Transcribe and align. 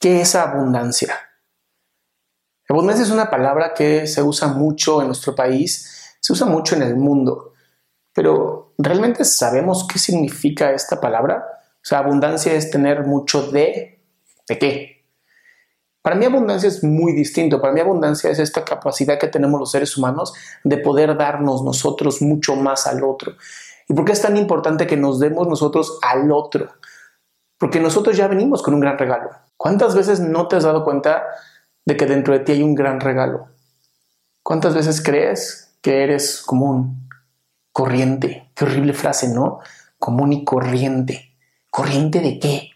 ¿Qué 0.00 0.20
es 0.20 0.36
abundancia? 0.36 1.18
Abundancia 2.68 3.02
es 3.02 3.10
una 3.10 3.28
palabra 3.28 3.74
que 3.74 4.06
se 4.06 4.22
usa 4.22 4.46
mucho 4.46 5.00
en 5.00 5.08
nuestro 5.08 5.34
país, 5.34 6.16
se 6.20 6.32
usa 6.32 6.46
mucho 6.46 6.76
en 6.76 6.82
el 6.82 6.94
mundo, 6.94 7.54
pero 8.12 8.74
¿realmente 8.78 9.24
sabemos 9.24 9.88
qué 9.92 9.98
significa 9.98 10.70
esta 10.70 11.00
palabra? 11.00 11.44
O 11.74 11.84
sea, 11.84 11.98
abundancia 11.98 12.52
es 12.52 12.70
tener 12.70 13.04
mucho 13.04 13.50
de... 13.50 14.00
¿De 14.46 14.58
qué? 14.58 15.04
Para 16.00 16.14
mí 16.14 16.24
abundancia 16.24 16.68
es 16.68 16.84
muy 16.84 17.12
distinto. 17.12 17.60
Para 17.60 17.72
mí 17.72 17.80
abundancia 17.80 18.30
es 18.30 18.38
esta 18.38 18.64
capacidad 18.64 19.18
que 19.18 19.26
tenemos 19.26 19.58
los 19.58 19.70
seres 19.72 19.96
humanos 19.96 20.32
de 20.62 20.78
poder 20.78 21.16
darnos 21.16 21.64
nosotros 21.64 22.22
mucho 22.22 22.54
más 22.54 22.86
al 22.86 23.02
otro. 23.02 23.34
¿Y 23.88 23.94
por 23.94 24.04
qué 24.04 24.12
es 24.12 24.22
tan 24.22 24.36
importante 24.36 24.86
que 24.86 24.96
nos 24.96 25.18
demos 25.18 25.48
nosotros 25.48 25.98
al 26.02 26.30
otro? 26.30 26.68
Porque 27.58 27.80
nosotros 27.80 28.16
ya 28.16 28.28
venimos 28.28 28.62
con 28.62 28.74
un 28.74 28.80
gran 28.80 28.98
regalo. 28.98 29.30
¿Cuántas 29.56 29.94
veces 29.94 30.20
no 30.20 30.46
te 30.46 30.56
has 30.56 30.64
dado 30.64 30.84
cuenta 30.84 31.24
de 31.84 31.96
que 31.96 32.06
dentro 32.06 32.32
de 32.32 32.40
ti 32.40 32.52
hay 32.52 32.62
un 32.62 32.74
gran 32.74 33.00
regalo? 33.00 33.48
¿Cuántas 34.42 34.74
veces 34.74 35.02
crees 35.02 35.74
que 35.82 36.04
eres 36.04 36.40
común, 36.42 37.08
corriente? 37.72 38.50
Qué 38.54 38.64
horrible 38.64 38.94
frase, 38.94 39.28
¿no? 39.28 39.58
Común 39.98 40.32
y 40.32 40.44
corriente. 40.44 41.36
¿Corriente 41.70 42.20
de 42.20 42.38
qué? 42.38 42.70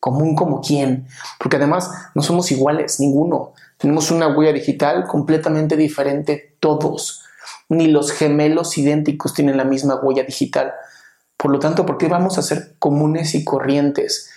¿Común 0.00 0.34
como 0.34 0.60
quién? 0.60 1.06
Porque 1.38 1.56
además 1.56 1.90
no 2.14 2.22
somos 2.22 2.50
iguales, 2.50 3.00
ninguno. 3.00 3.52
Tenemos 3.76 4.10
una 4.10 4.28
huella 4.28 4.52
digital 4.52 5.06
completamente 5.06 5.76
diferente 5.76 6.56
todos. 6.60 7.22
Ni 7.68 7.88
los 7.88 8.12
gemelos 8.12 8.78
idénticos 8.78 9.34
tienen 9.34 9.56
la 9.56 9.64
misma 9.64 9.96
huella 9.96 10.22
digital. 10.22 10.72
Por 11.36 11.50
lo 11.50 11.58
tanto, 11.58 11.84
¿por 11.84 11.98
qué 11.98 12.08
vamos 12.08 12.38
a 12.38 12.42
ser 12.42 12.76
comunes 12.78 13.34
y 13.34 13.44
corrientes? 13.44 14.30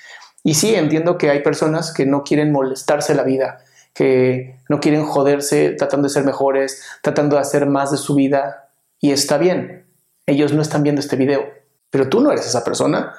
Y 0.43 0.55
sí, 0.55 0.75
entiendo 0.75 1.17
que 1.17 1.29
hay 1.29 1.41
personas 1.41 1.93
que 1.93 2.05
no 2.05 2.23
quieren 2.23 2.51
molestarse 2.51 3.15
la 3.15 3.23
vida, 3.23 3.59
que 3.93 4.59
no 4.69 4.79
quieren 4.79 5.05
joderse 5.05 5.71
tratando 5.71 6.07
de 6.07 6.13
ser 6.13 6.23
mejores, 6.23 6.83
tratando 7.01 7.35
de 7.35 7.41
hacer 7.41 7.65
más 7.65 7.91
de 7.91 7.97
su 7.97 8.15
vida. 8.15 8.69
Y 8.99 9.11
está 9.11 9.37
bien, 9.37 9.85
ellos 10.25 10.53
no 10.53 10.61
están 10.61 10.83
viendo 10.83 11.01
este 11.01 11.15
video, 11.15 11.45
pero 11.89 12.09
tú 12.09 12.21
no 12.21 12.31
eres 12.31 12.45
esa 12.45 12.63
persona. 12.63 13.13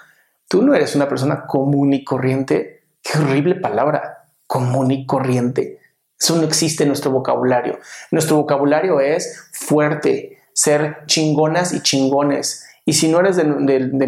Tú 0.50 0.62
no 0.62 0.74
eres 0.74 0.96
una 0.96 1.08
persona 1.08 1.46
común 1.46 1.92
y 1.92 2.02
corriente. 2.02 2.82
Qué 3.02 3.18
horrible 3.18 3.54
palabra, 3.54 4.24
común 4.48 4.90
y 4.90 5.06
corriente. 5.06 5.78
Eso 6.18 6.36
no 6.36 6.42
existe 6.42 6.82
en 6.82 6.88
nuestro 6.88 7.12
vocabulario. 7.12 7.78
Nuestro 8.10 8.36
vocabulario 8.36 9.00
es 9.00 9.48
fuerte, 9.52 10.38
ser 10.52 10.98
chingonas 11.06 11.72
y 11.72 11.82
chingones. 11.82 12.66
Y 12.90 12.94
si 12.94 13.06
no 13.06 13.20
eres 13.20 13.36
de, 13.36 13.44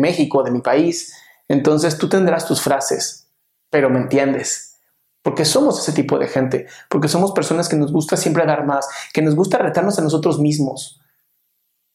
México, 0.00 0.42
de 0.42 0.50
mi 0.50 0.60
país, 0.60 1.14
entonces 1.46 1.98
tú 1.98 2.08
tendrás 2.08 2.48
tus 2.48 2.60
frases, 2.60 3.28
pero 3.70 3.88
me 3.90 4.00
entiendes. 4.00 4.80
Porque 5.22 5.44
somos 5.44 5.78
ese 5.78 5.92
tipo 5.92 6.18
de 6.18 6.26
gente, 6.26 6.66
porque 6.90 7.06
somos 7.06 7.30
personas 7.30 7.68
que 7.68 7.76
nos 7.76 7.92
gusta 7.92 8.16
siempre 8.16 8.44
dar 8.44 8.66
más, 8.66 8.88
que 9.12 9.22
nos 9.22 9.36
gusta 9.36 9.58
retarnos 9.58 10.00
a 10.00 10.02
nosotros 10.02 10.40
mismos, 10.40 11.00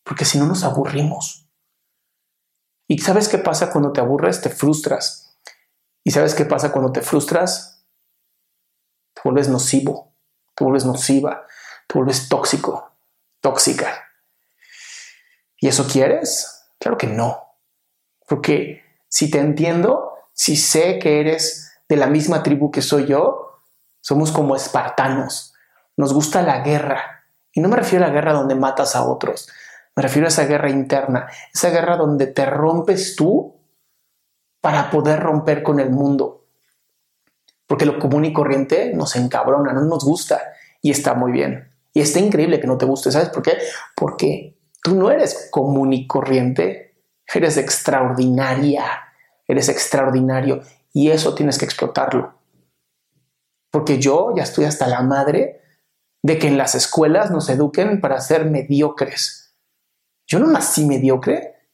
porque 0.05 0.23
si 0.23 0.37
no 0.37 0.45
nos 0.45 0.63
aburrimos. 0.63 1.49
¿Y 2.87 2.99
sabes 2.99 3.27
qué 3.27 3.37
pasa 3.37 3.69
cuando 3.69 3.91
te 3.91 3.99
aburres? 3.99 4.39
Te 4.39 4.49
frustras. 4.49 5.37
¿Y 6.05 6.11
sabes 6.11 6.35
qué 6.35 6.45
pasa 6.45 6.71
cuando 6.71 6.93
te 6.93 7.01
frustras? 7.01 7.83
Te 9.13 9.23
vuelves 9.25 9.49
nocivo, 9.49 10.15
te 10.55 10.63
vuelves 10.63 10.85
nociva, 10.85 11.45
te 11.85 11.95
vuelves 11.95 12.29
tóxico, 12.29 12.97
tóxica. 13.41 14.05
¿Y 15.59 15.67
eso 15.67 15.85
quieres? 15.85 16.53
Claro 16.79 16.97
que 16.97 17.07
no. 17.07 17.55
Porque 18.27 18.83
si 19.07 19.29
te 19.31 19.39
entiendo, 19.39 20.13
si 20.33 20.55
sé 20.55 20.99
que 20.99 21.19
eres 21.19 21.71
de 21.87 21.95
la 21.95 22.07
misma 22.07 22.43
tribu 22.43 22.71
que 22.71 22.81
soy 22.81 23.05
yo, 23.05 23.61
somos 24.01 24.31
como 24.31 24.55
espartanos. 24.55 25.53
Nos 25.95 26.13
gusta 26.13 26.41
la 26.41 26.59
guerra. 26.59 27.25
Y 27.53 27.61
no 27.61 27.69
me 27.69 27.77
refiero 27.77 28.05
a 28.05 28.09
la 28.09 28.13
guerra 28.13 28.33
donde 28.33 28.55
matas 28.55 28.95
a 28.95 29.03
otros. 29.03 29.49
Me 29.95 30.03
refiero 30.03 30.27
a 30.27 30.29
esa 30.29 30.45
guerra 30.45 30.69
interna, 30.69 31.27
esa 31.53 31.69
guerra 31.71 31.97
donde 31.97 32.27
te 32.27 32.45
rompes 32.45 33.15
tú 33.15 33.55
para 34.61 34.91
poder 34.91 35.19
romper 35.19 35.63
con 35.63 35.79
el 35.79 35.89
mundo. 35.89 36.45
Porque 37.65 37.85
lo 37.85 37.97
común 37.97 38.25
y 38.25 38.33
corriente 38.33 38.93
nos 38.93 39.15
encabrona, 39.15 39.73
no 39.73 39.81
nos 39.85 40.05
gusta 40.05 40.41
y 40.81 40.91
está 40.91 41.13
muy 41.15 41.31
bien. 41.31 41.71
Y 41.93 42.01
está 42.01 42.19
increíble 42.19 42.59
que 42.59 42.67
no 42.67 42.77
te 42.77 42.85
guste, 42.85 43.11
¿sabes 43.11 43.29
por 43.29 43.41
qué? 43.41 43.57
Porque 43.95 44.56
tú 44.87 44.95
no 44.95 45.11
eres 45.11 45.49
común 45.51 45.91
y 45.91 46.07
corriente, 46.07 46.87
Eres 47.33 47.57
extraordinaria, 47.57 48.85
eres 49.45 49.67
extraordinario 49.67 50.61
y 50.93 51.09
eso 51.09 51.35
tienes 51.35 51.57
que 51.57 51.65
explotarlo. 51.65 52.35
Porque 53.69 53.99
yo 53.99 54.33
ya 54.33 54.43
estoy 54.43 54.63
hasta 54.63 54.87
la 54.87 55.01
madre 55.01 55.61
de 56.23 56.39
que 56.39 56.47
en 56.47 56.57
las 56.57 56.73
escuelas 56.73 57.29
nos 57.29 57.49
eduquen 57.49 57.99
para 57.99 58.21
ser 58.21 58.45
mediocres. 58.45 59.57
Yo 60.25 60.39
no 60.39 60.47
nací 60.47 60.85
mediocre, 60.85 61.67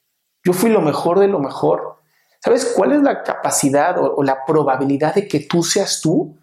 yo 0.43 0.53
fui 0.53 0.71
lo 0.71 0.81
mejor 0.81 1.19
de 1.19 1.27
lo 1.27 1.37
mejor. 1.37 2.01
¿Sabes 2.43 2.73
cuál 2.75 2.93
es 2.93 3.03
la 3.03 3.21
capacidad 3.21 3.95
o, 3.99 4.23
la 4.23 4.45
probabilidad 4.45 5.13
de 5.13 5.27
que 5.27 5.41
tú 5.41 5.61
seas 5.61 6.01
tú? 6.01 6.35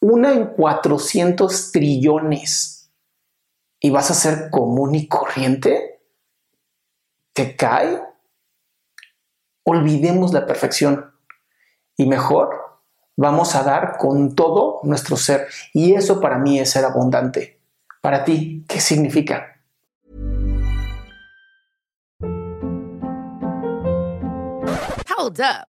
Una 0.00 0.32
en 0.32 0.46
400 0.54 1.70
trillones. 1.70 2.90
¿Y 3.78 3.90
vas 3.90 4.10
a 4.10 4.14
ser 4.14 4.48
común 4.48 4.94
y 4.94 5.06
corriente? 5.06 5.93
¿Te 7.34 7.56
cae? 7.56 8.00
olvidemos 9.64 10.32
la 10.32 10.46
perfección 10.46 11.12
y 11.96 12.06
mejor 12.06 12.80
vamos 13.16 13.54
a 13.54 13.62
dar 13.62 13.96
con 13.98 14.34
todo 14.34 14.80
nuestro 14.84 15.16
ser. 15.16 15.48
Y 15.72 15.94
eso 15.94 16.20
para 16.20 16.38
mí 16.38 16.60
es 16.60 16.70
ser 16.70 16.84
abundante. 16.84 17.58
Para 18.00 18.24
ti, 18.24 18.64
¿qué 18.68 18.80
significa? 18.80 19.50
Hold 25.16 25.40
up. 25.40 25.73